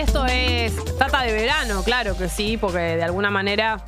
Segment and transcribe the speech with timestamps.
[0.00, 3.84] Esto es Tata de verano, claro que sí, porque de alguna manera,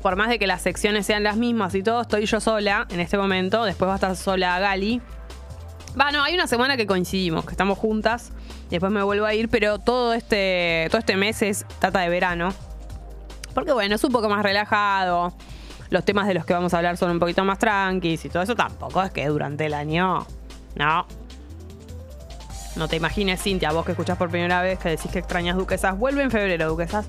[0.00, 3.00] por más de que las secciones sean las mismas y todo, estoy yo sola en
[3.00, 3.64] este momento.
[3.64, 5.02] Después va a estar sola Gali.
[6.00, 8.30] Va, no, hay una semana que coincidimos, que estamos juntas.
[8.70, 12.54] Después me vuelvo a ir, pero todo este, todo este mes es Tata de verano.
[13.52, 15.34] Porque bueno, es un poco más relajado.
[15.90, 18.44] Los temas de los que vamos a hablar son un poquito más tranquis y todo
[18.44, 20.24] eso tampoco es que durante el año.
[20.76, 21.04] No.
[22.76, 25.98] No te imagines, Cintia, vos que escuchás por primera vez que decís que extrañas duquesas.
[25.98, 27.06] Vuelve en febrero, duquesas.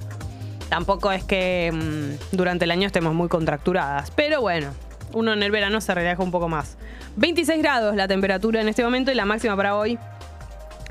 [0.69, 4.11] Tampoco es que mm, durante el año estemos muy contracturadas.
[4.11, 4.71] Pero bueno,
[5.13, 6.77] uno en el verano se relaja un poco más.
[7.15, 9.97] 26 grados la temperatura en este momento y la máxima para hoy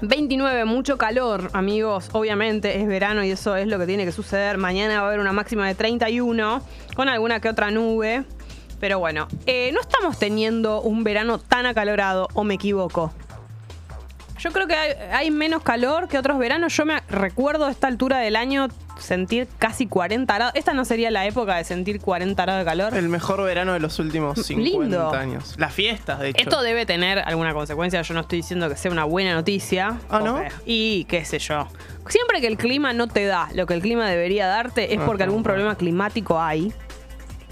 [0.03, 2.09] 29, mucho calor, amigos.
[2.13, 4.59] Obviamente es verano y eso es lo que tiene que suceder.
[4.59, 6.61] Mañana va a haber una máxima de 31,
[6.97, 8.25] con alguna que otra nube.
[8.81, 13.13] Pero bueno, eh, no estamos teniendo un verano tan acalorado, o me equivoco.
[14.43, 16.77] Yo creo que hay, hay menos calor que otros veranos.
[16.77, 18.67] Yo me recuerdo a esta altura del año
[18.99, 20.53] sentir casi 40 grados.
[20.57, 22.95] Esta no sería la época de sentir 40 grados de calor.
[22.97, 25.11] El mejor verano de los últimos 50 Lindo.
[25.13, 25.55] años.
[25.59, 26.43] Las fiestas, de hecho.
[26.43, 28.03] Esto debe tener alguna consecuencia.
[28.03, 29.99] Yo no estoy diciendo que sea una buena noticia.
[30.11, 30.35] Ah, ¿no?
[30.35, 31.69] Porque- Y qué sé yo.
[32.09, 35.23] Siempre que el clima no te da lo que el clima debería darte es porque
[35.23, 35.31] Ajá.
[35.31, 36.73] algún problema climático hay.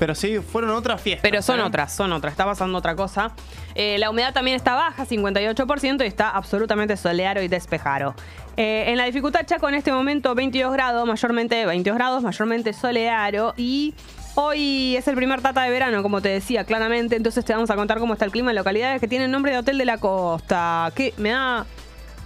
[0.01, 1.21] Pero sí, fueron otras fiestas.
[1.21, 1.63] Pero son ¿eh?
[1.63, 2.33] otras, son otras.
[2.33, 3.33] Está pasando otra cosa.
[3.75, 8.15] Eh, la humedad también está baja, 58%, y está absolutamente soleado y despejado.
[8.57, 13.53] Eh, en la dificultad Chaco en este momento 22 grados, mayormente 22 grados, mayormente soleado.
[13.59, 13.93] Y
[14.37, 17.17] hoy es el primer tata de verano, como te decía claramente.
[17.17, 19.59] Entonces te vamos a contar cómo está el clima en localidades que tienen nombre de
[19.59, 20.91] Hotel de la Costa.
[20.95, 21.67] Que me da...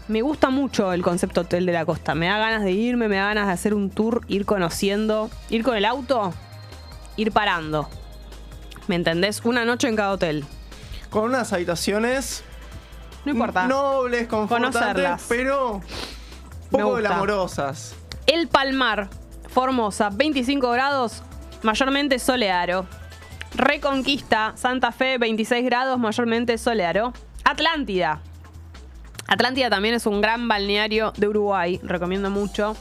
[0.06, 2.14] Me gusta mucho el concepto Hotel de la Costa.
[2.14, 5.64] Me da ganas de irme, me da ganas de hacer un tour, ir conociendo, ir
[5.64, 6.34] con el auto,
[7.16, 7.88] ir parando.
[8.86, 9.40] ¿Me entendés?
[9.44, 10.44] Una noche en cada hotel.
[11.10, 12.42] Con unas habitaciones
[13.24, 13.66] No importa.
[13.66, 15.80] nobles, confortantes, pero
[16.70, 17.94] poco glamorosas.
[18.26, 19.08] El Palmar,
[19.48, 21.22] Formosa, 25 grados,
[21.62, 22.86] mayormente soleado.
[23.54, 27.12] Reconquista, Santa Fe, 26 grados, mayormente soleado.
[27.44, 28.20] Atlántida.
[29.28, 32.76] Atlántida también es un gran balneario de Uruguay, recomiendo mucho.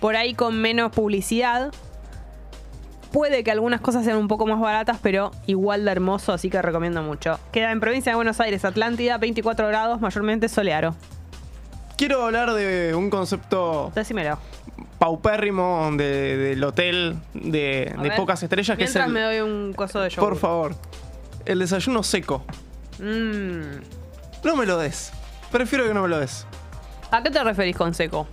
[0.00, 1.72] Por ahí con menos publicidad.
[3.12, 6.60] Puede que algunas cosas sean un poco más baratas, pero igual de hermoso, así que
[6.62, 7.38] recomiendo mucho.
[7.52, 10.94] Queda en provincia de Buenos Aires, Atlántida, 24 grados, mayormente soleado.
[11.96, 14.38] Quiero hablar de un concepto Decímelo.
[14.98, 18.16] paupérrimo de- del hotel de, A de ver.
[18.16, 19.08] pocas estrellas, que es el.
[19.12, 20.30] me doy un coso de yogur.
[20.30, 20.74] Por favor.
[21.44, 22.44] El desayuno seco.
[22.98, 23.80] Mm.
[24.44, 25.12] No me lo des.
[25.50, 26.46] Prefiero que no me lo des.
[27.10, 28.26] ¿A qué te referís con seco?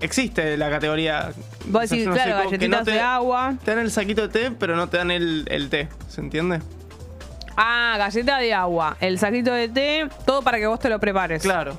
[0.00, 1.32] Existe la categoría.
[1.66, 3.54] Vos decís, desayuno claro, galletitas no te- de agua.
[3.64, 5.88] Te dan el saquito de té, pero no te dan el, el té.
[6.08, 6.60] ¿Se entiende?
[7.56, 11.42] Ah, galleta de agua, el saquito de té, todo para que vos te lo prepares.
[11.42, 11.76] Claro.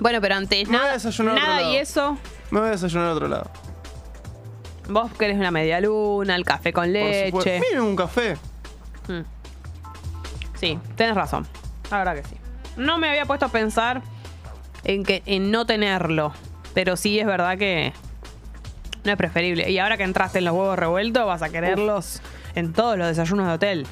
[0.00, 2.18] Bueno, pero antes Me voy a nada, desayunar a otro nada y eso,
[2.50, 3.50] Me voy a desayunar a otro lado.
[4.88, 7.60] vos querés una media luna, el café con Por leche.
[7.80, 8.36] un café.
[9.08, 9.20] Mm.
[10.58, 11.46] Sí, tenés razón.
[11.90, 12.36] La verdad que sí.
[12.76, 14.02] No me había puesto a pensar
[14.84, 16.32] en que en no tenerlo,
[16.74, 17.92] pero sí es verdad que
[19.04, 19.70] no es preferible.
[19.70, 22.20] Y ahora que entraste en los huevos revueltos, vas a quererlos
[22.54, 23.86] en todos los desayunos de hotel.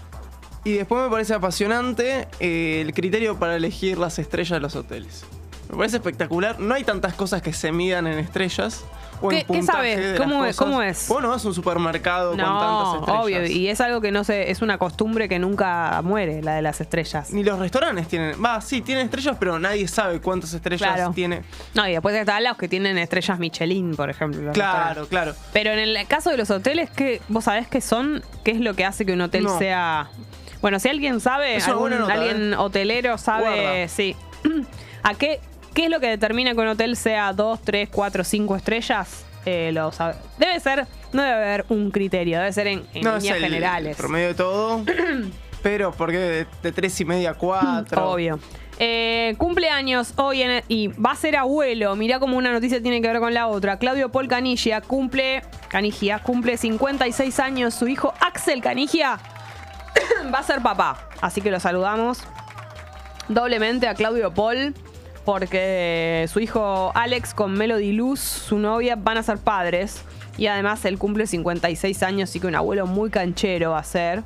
[0.64, 5.24] Y después me parece apasionante eh, el criterio para elegir las estrellas de los hoteles.
[5.70, 6.60] Me parece espectacular.
[6.60, 8.84] No hay tantas cosas que se midan en estrellas.
[9.22, 10.18] O ¿Qué- en qué puntaje sabes?
[10.20, 11.08] ¿Cómo es- cómo es?
[11.08, 13.22] Vos no vas a un supermercado con tantas No, estrellas.
[13.24, 16.62] obvio, y es algo que no se, es una costumbre que nunca muere, la de
[16.62, 17.30] las estrellas.
[17.32, 18.42] Ni los restaurantes tienen.
[18.44, 21.12] Va, sí, tienen estrellas, pero nadie sabe cuántas estrellas Claro.
[21.14, 21.42] tiene.
[21.74, 24.52] No, y después están los que tienen estrellas Michelin, por ejemplo.
[24.52, 25.34] Claro, claro.
[25.52, 28.22] Pero en el caso de los hoteles, ¿qué, ¿vos sabés qué son?
[28.44, 29.58] ¿Qué es lo que hace que un hotel No.
[29.58, 30.08] sea...?
[30.60, 32.56] Bueno, si alguien sabe, algún- nota, alguien ¿eh?
[32.56, 33.88] hotelero sabe, Guarda.
[33.88, 34.14] sí.
[35.02, 35.40] ¿A qué,
[35.74, 39.24] qué es lo que determina que un hotel sea 2, 3, 4, 5 estrellas?
[39.44, 40.14] Eh, lo sabe.
[40.38, 43.44] Debe ser, no debe haber un criterio, debe ser en, en No, es líneas el
[43.44, 43.96] generales.
[43.96, 44.84] promedio de todo.
[45.62, 48.10] pero porque de, de tres y media a cuatro.
[48.12, 48.38] Obvio.
[48.78, 51.94] Eh, cumpleaños hoy en- y va a ser abuelo.
[51.96, 53.78] Mirá cómo una noticia tiene que ver con la otra.
[53.78, 55.42] Claudio Paul Canigia cumple.
[55.68, 57.74] Canigia cumple 56 años.
[57.74, 59.18] Su hijo Axel Canigia
[60.34, 61.08] va a ser papá.
[61.20, 62.22] Así que lo saludamos
[63.28, 64.74] doblemente a Claudio Paul.
[65.24, 70.02] Porque su hijo Alex con Melody Luz, su novia, van a ser padres.
[70.38, 74.22] Y además él cumple 56 años, así que un abuelo muy canchero va a ser.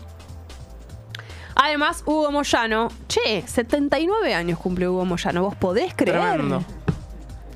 [1.56, 2.88] Además, Hugo Moyano.
[3.08, 5.42] Che, 79 años cumple Hugo Moyano.
[5.42, 6.20] ¿Vos podés creer?
[6.20, 6.64] Tremendo.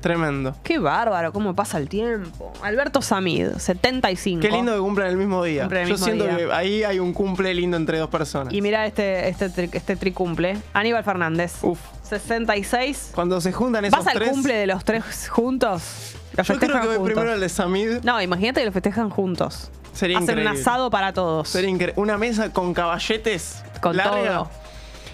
[0.01, 0.55] Tremendo.
[0.63, 2.51] Qué bárbaro, cómo pasa el tiempo.
[2.63, 4.41] Alberto Samid, 75.
[4.41, 5.63] Qué lindo que cumplan el mismo día.
[5.65, 6.37] El Yo mismo siento día.
[6.37, 8.53] que ahí hay un cumple lindo entre dos personas.
[8.53, 10.57] Y mira este, este, tri- este tricumple.
[10.73, 11.53] Aníbal Fernández.
[11.61, 11.79] Uf.
[12.03, 13.11] 66.
[13.15, 14.29] Cuando se juntan esos ¿Vas al tres.
[14.31, 16.15] cumple de los tres juntos?
[16.35, 17.05] Los yo creo que voy juntos.
[17.13, 17.99] primero al de Samid.
[18.03, 19.69] No, imagínate que lo festejan juntos.
[19.93, 20.51] Sería Hacen increíble.
[20.51, 21.49] un asado para todos.
[21.49, 23.61] Sería Una mesa con caballetes.
[23.81, 24.13] Con larga.
[24.37, 24.49] todo.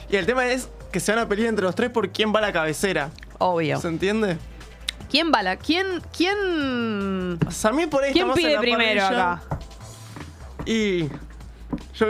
[0.10, 2.40] Y el tema es que se van a pelear entre los tres por quién va
[2.40, 3.10] a la cabecera.
[3.40, 3.80] Obvio.
[3.82, 4.38] ¿Se entiende?
[5.10, 5.56] ¿Quién va la?
[5.58, 5.86] ¿Quién?
[6.16, 7.40] ¿Quién?
[7.50, 9.34] Samid por ahí ¿Quién en pide la primero parrilla.
[9.34, 9.42] acá?
[10.66, 11.10] Y yo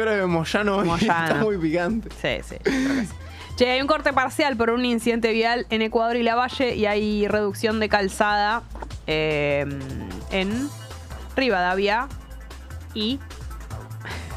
[0.02, 1.26] creo que Moyano, hoy Moyano.
[1.28, 2.10] está muy picante.
[2.22, 3.14] Sí, sí, yo creo que sí.
[3.56, 7.28] Che, hay un corte parcial por un incidente vial en Ecuador y Lavalle y hay
[7.28, 8.62] reducción de calzada
[9.08, 9.66] eh,
[10.32, 10.70] en
[11.36, 12.08] Rivadavia
[12.94, 13.20] y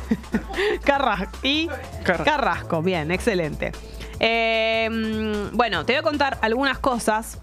[0.85, 1.39] Carrasco.
[1.43, 1.69] Y
[2.05, 2.25] Carrasco.
[2.25, 2.83] Carrasco.
[2.83, 3.73] Bien, excelente.
[4.19, 7.39] Eh, mm, bueno, te voy a contar algunas cosas.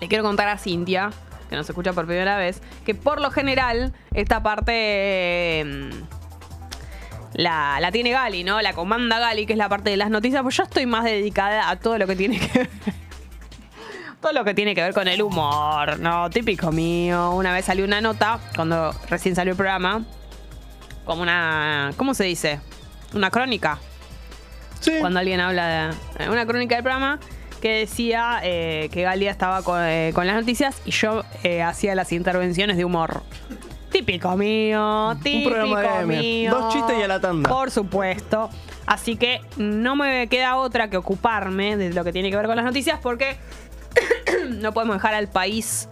[0.00, 1.10] Le quiero contar a Cintia,
[1.50, 5.90] que nos escucha por primera vez, que por lo general esta parte eh,
[7.34, 8.60] la, la tiene Gali, ¿no?
[8.62, 11.68] La comanda Gali, que es la parte de las noticias, pues yo estoy más dedicada
[11.70, 12.70] a todo lo que tiene que ver.
[14.20, 16.28] Todo lo que tiene que ver con el humor, ¿no?
[16.28, 17.30] Típico mío.
[17.30, 20.04] Una vez salió una nota, cuando recién salió el programa,
[21.04, 21.92] como una.
[21.96, 22.58] ¿Cómo se dice?
[23.14, 23.78] Una crónica
[24.80, 24.94] Sí.
[25.00, 27.20] cuando alguien habla de eh, una crónica del programa
[27.58, 31.94] que decía eh, que Galia estaba con, eh, con las noticias y yo eh, hacía
[31.94, 33.22] las intervenciones de humor.
[33.90, 36.50] Típico mío, típico programa de mío.
[36.50, 37.48] Dos chistes y a la tanda.
[37.48, 38.50] Por supuesto.
[38.86, 42.56] Así que no me queda otra que ocuparme de lo que tiene que ver con
[42.56, 43.36] las noticias porque
[44.48, 45.88] no podemos dejar al país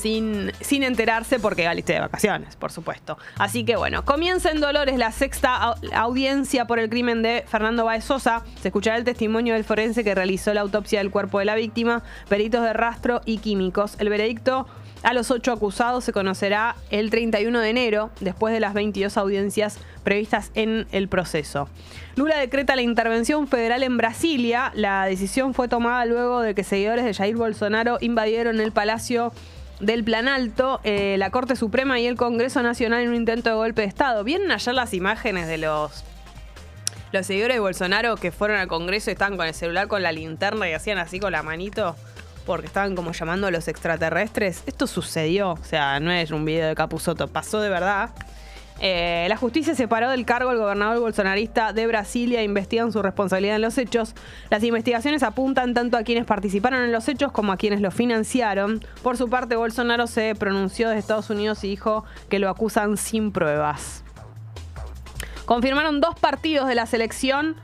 [0.00, 3.18] sin, sin enterarse porque Gali está de vacaciones, por supuesto.
[3.38, 7.84] Así que bueno, comienza en Dolores la sexta au- audiencia por el crimen de Fernando
[7.84, 8.42] Baez Sosa.
[8.60, 12.02] Se escuchará el testimonio del forense que realizó la autopsia del cuerpo de la víctima,
[12.28, 13.94] peritos de rastro y químicos.
[13.98, 14.66] El veredicto
[15.02, 19.78] a los ocho acusados se conocerá el 31 de enero, después de las 22 audiencias
[20.04, 21.70] previstas en el proceso.
[22.16, 24.72] Lula decreta la intervención federal en Brasilia.
[24.74, 29.32] La decisión fue tomada luego de que seguidores de Jair Bolsonaro invadieron el Palacio
[29.80, 33.82] del Planalto, eh, la Corte Suprema y el Congreso Nacional en un intento de golpe
[33.82, 34.22] de Estado.
[34.24, 36.04] ¿Vieron ayer las imágenes de los,
[37.12, 40.12] los seguidores de Bolsonaro que fueron al Congreso y estaban con el celular con la
[40.12, 41.96] linterna y hacían así con la manito?
[42.46, 44.62] Porque estaban como llamando a los extraterrestres.
[44.66, 48.10] Esto sucedió, o sea, no es un video de Capuzoto, pasó de verdad.
[48.80, 53.56] Eh, la justicia separó del cargo al gobernador bolsonarista de Brasilia e investigan su responsabilidad
[53.56, 54.14] en los hechos.
[54.48, 58.82] Las investigaciones apuntan tanto a quienes participaron en los hechos como a quienes los financiaron.
[59.02, 63.32] Por su parte, Bolsonaro se pronunció desde Estados Unidos y dijo que lo acusan sin
[63.32, 64.02] pruebas.
[65.44, 67.56] Confirmaron dos partidos de la selección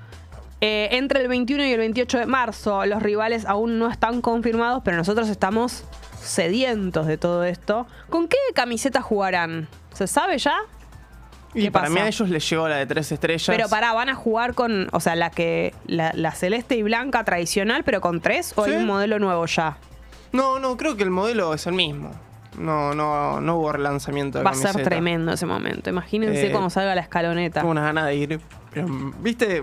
[0.60, 2.84] eh, entre el 21 y el 28 de marzo.
[2.84, 5.84] Los rivales aún no están confirmados, pero nosotros estamos
[6.20, 7.86] sedientos de todo esto.
[8.10, 9.68] ¿Con qué camiseta jugarán?
[9.94, 10.56] ¿Se sabe ya?
[11.56, 13.44] Y ¿Qué para mí a ellos les llegó la de tres estrellas.
[13.46, 17.24] Pero pará, van a jugar con, o sea, la que la, la celeste y blanca
[17.24, 18.76] tradicional, pero con tres o hay Sí.
[18.76, 19.78] un modelo nuevo ya.
[20.32, 22.10] No, no, creo que el modelo es el mismo.
[22.58, 24.88] No, no, no hubo relanzamiento de Va a ser camiseta.
[24.90, 25.90] tremendo ese momento.
[25.90, 27.60] Imagínense Eh, cuando salga la escaloneta.
[27.60, 28.40] Tengo unas ganas de ir.
[28.72, 28.86] Pero,
[29.20, 29.62] ¿viste?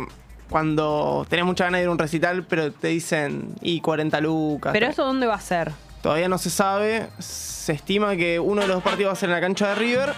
[0.50, 4.72] Cuando tenés mucha ganas de ir a un recital, pero te dicen, y 40 lucas.
[4.74, 5.72] Pero eso dónde va a ser?
[6.02, 7.08] Todavía no se sabe.
[7.20, 9.76] Se estima que uno de los dos partidos va a ser en la cancha de
[9.76, 10.14] River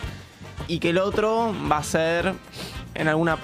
[0.68, 2.34] y que el otro va a ser
[2.94, 3.38] en alguna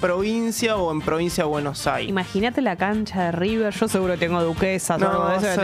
[0.00, 2.10] provincia o en provincia de Buenos Aires.
[2.10, 3.72] Imagínate la cancha de River.
[3.74, 5.60] Yo seguro tengo duquesas No, o algo de eso.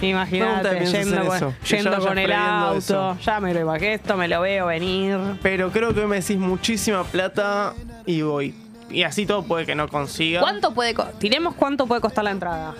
[0.00, 2.76] Te- Imagínate, yendo, en con, eso, yendo con el auto.
[2.78, 3.16] eso.
[3.24, 5.18] Ya me lo imagino, esto me lo veo venir.
[5.42, 7.72] Pero creo que me decís muchísima plata
[8.04, 8.54] y voy.
[8.90, 10.40] Y así todo puede que no consiga.
[10.40, 12.74] ¿Cuánto puede co- Tiremos cuánto puede costar la entrada.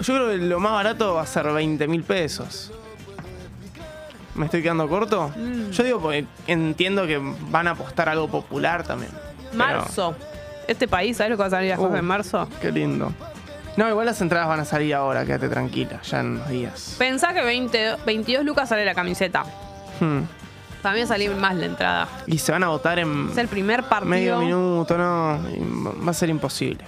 [0.00, 2.70] Yo creo que lo más barato va a ser 20 mil pesos.
[4.36, 5.30] ¿Me estoy quedando corto?
[5.36, 5.70] Mm.
[5.70, 9.10] Yo digo porque entiendo que van a apostar algo popular también.
[9.50, 10.14] Pero- Marzo.
[10.68, 11.94] Este país, ¿sabes lo que va a salir a Uh.
[11.96, 12.48] en marzo?
[12.60, 13.12] Qué lindo.
[13.76, 16.96] No, igual las entradas van a salir ahora, quédate tranquila, ya en unos días.
[16.98, 19.44] Pensá que 20 22 lucas sale la camiseta.
[20.00, 20.20] Hmm.
[20.82, 22.08] También salir más la entrada.
[22.26, 24.10] Y se van a votar en Es el primer partido.
[24.10, 25.38] medio minuto, no.
[26.06, 26.84] Va a ser imposible.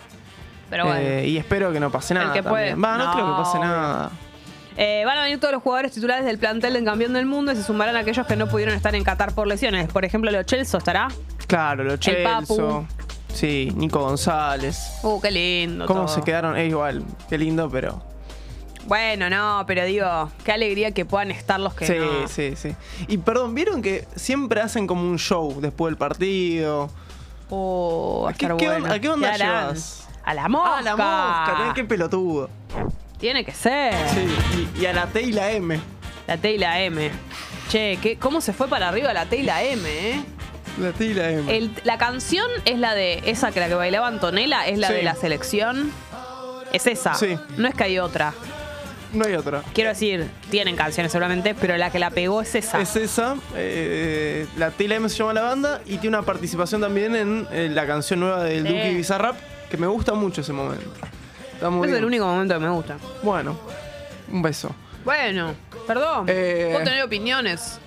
[0.71, 1.01] Pero bueno.
[1.01, 2.33] Eh, y espero que no pase nada.
[2.33, 2.75] que puede.
[2.75, 4.11] Va, no, No, creo que pase nada.
[4.81, 7.57] Eh, van a venir todos los jugadores titulares del plantel del campeón del mundo y
[7.57, 9.89] se sumarán aquellos que no pudieron estar en Qatar por lesiones.
[9.93, 11.09] Por ejemplo, Lo Chelso estará.
[11.49, 11.99] Claro, lo Papu.
[11.99, 12.87] Chelso.
[13.35, 14.79] Sí, Nico González.
[15.03, 15.85] Uh, qué lindo.
[15.87, 16.15] ¿Cómo todo.
[16.15, 16.57] se quedaron?
[16.57, 18.01] Es igual, qué lindo, pero.
[18.87, 22.29] Bueno, no, pero digo, qué alegría que puedan estar los que Sí, no.
[22.29, 22.75] sí, sí.
[23.09, 26.89] Y perdón, ¿vieron que siempre hacen como un show después del partido?
[27.51, 28.93] Va ¿A qué- qué bueno.
[28.93, 30.09] a qué onda llevas?
[30.25, 30.79] A la mosca.
[30.79, 32.49] Ah, la mosca, tenés que pelotudo.
[33.19, 33.95] Tiene que ser.
[34.15, 35.79] Sí, y, y a la T y la M.
[36.27, 37.11] La T y la M.
[37.69, 40.21] Che, ¿qué, ¿cómo se fue para arriba la T y la M, eh?
[40.79, 41.57] La T y la M.
[41.57, 44.95] El- la canción es la de esa que la que bailaba Antonella, es la Sí.
[44.95, 45.91] de la selección.
[46.73, 47.15] Es esa.
[47.15, 47.37] Sí.
[47.57, 48.35] No es que hay otra.
[49.13, 49.63] No hay otra.
[49.73, 52.81] Quiero decir, tienen canciones seguramente, pero la que la pegó es esa.
[52.81, 53.37] Es esa.
[53.57, 57.17] eh, la T y la M se llama la banda y tiene una participación también
[57.17, 58.73] en eh, la canción nueva del Sí.
[58.75, 59.37] Duki Bizarrap,
[59.71, 60.85] que me gusta mucho ese momento.
[61.59, 61.99] Está muy es bien.
[61.99, 62.97] el único momento que me gusta.
[63.23, 63.59] Bueno,
[64.31, 64.71] un beso.
[65.05, 65.55] Bueno,
[65.87, 66.27] perdón.
[66.29, 67.81] Eh, Puedo tener opiniones.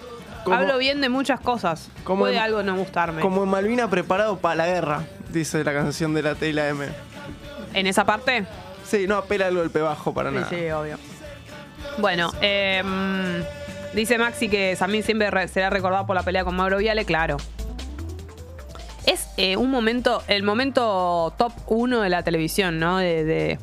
[0.43, 1.89] como- Hablo bien de muchas cosas.
[2.03, 3.21] como Puede en- algo no gustarme.
[3.21, 6.67] Como en Malvina preparado para la guerra, dice la canción de la T y la
[6.69, 6.85] M.
[7.73, 8.45] ¿En esa parte?
[8.85, 10.49] Sí, no apela al golpe bajo para Sí, nada.
[10.49, 10.97] sí, obvio.
[11.99, 13.43] Bueno, em,
[13.93, 17.37] dice Maxi que Samir siempre re- será recordado por la pelea con Mauro Viale, claro.
[19.37, 22.97] Eh, un momento, el momento top uno de la televisión, ¿no?
[22.97, 23.59] De, de-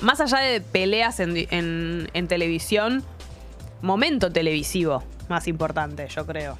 [0.00, 3.04] más allá de peleas en, di- en- en televisión,
[3.82, 6.58] momento televisivo más importante, yo creo.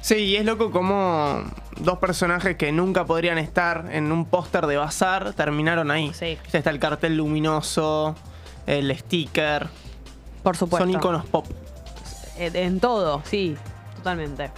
[0.00, 1.42] Sí, y es loco como
[1.80, 6.12] dos personajes que nunca podrían estar en un póster de bazar terminaron ahí.
[6.14, 6.38] Sí.
[6.52, 8.14] Está el cartel luminoso,
[8.66, 9.66] el sticker.
[10.42, 10.86] Por supuesto.
[10.86, 11.44] Son iconos pop.
[12.38, 13.56] En todo, sí,
[13.96, 14.50] totalmente.